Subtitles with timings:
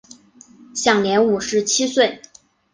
[0.73, 2.21] 享年五十七岁。